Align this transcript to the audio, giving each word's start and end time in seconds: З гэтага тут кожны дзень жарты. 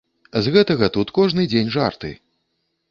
З 0.45 0.53
гэтага 0.55 0.89
тут 0.95 1.13
кожны 1.19 1.47
дзень 1.53 1.71
жарты. 1.77 2.11